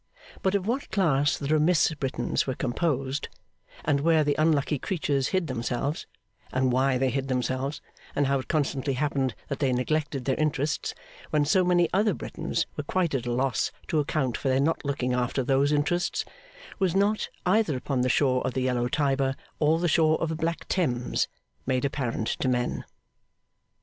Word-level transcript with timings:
But 0.41 0.55
of 0.55 0.65
what 0.65 0.89
class 0.89 1.37
the 1.37 1.47
remiss 1.49 1.93
Britons 1.93 2.47
were 2.47 2.55
composed, 2.55 3.29
and 3.85 3.99
where 3.99 4.23
the 4.23 4.33
unlucky 4.39 4.79
creatures 4.79 5.27
hid 5.27 5.45
themselves, 5.45 6.07
and 6.51 6.71
why 6.71 6.97
they 6.97 7.11
hid 7.11 7.27
themselves, 7.27 7.81
and 8.15 8.25
how 8.25 8.39
it 8.39 8.47
constantly 8.47 8.93
happened 8.93 9.35
that 9.47 9.59
they 9.59 9.71
neglected 9.71 10.25
their 10.25 10.35
interests, 10.37 10.95
when 11.29 11.45
so 11.45 11.63
many 11.63 11.87
other 11.93 12.15
Britons 12.15 12.65
were 12.75 12.83
quite 12.83 13.13
at 13.13 13.27
a 13.27 13.31
loss 13.31 13.71
to 13.89 13.99
account 13.99 14.37
for 14.37 14.49
their 14.49 14.59
not 14.59 14.83
looking 14.83 15.13
after 15.13 15.43
those 15.43 15.71
interests, 15.71 16.25
was 16.79 16.95
not, 16.95 17.29
either 17.45 17.77
upon 17.77 18.01
the 18.01 18.09
shore 18.09 18.41
of 18.43 18.55
the 18.55 18.61
yellow 18.63 18.87
Tiber 18.87 19.35
or 19.59 19.77
the 19.77 19.87
shore 19.87 20.19
of 20.19 20.29
the 20.29 20.35
black 20.35 20.67
Thames, 20.67 21.27
made 21.67 21.85
apparent 21.85 22.25
to 22.39 22.47
men. 22.47 22.85